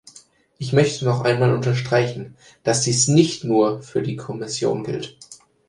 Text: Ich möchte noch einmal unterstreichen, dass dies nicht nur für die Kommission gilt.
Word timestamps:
Ich 0.57 0.73
möchte 0.73 1.05
noch 1.05 1.21
einmal 1.21 1.53
unterstreichen, 1.53 2.35
dass 2.63 2.81
dies 2.81 3.07
nicht 3.07 3.43
nur 3.43 3.83
für 3.83 4.01
die 4.01 4.15
Kommission 4.15 4.83
gilt. 4.83 5.15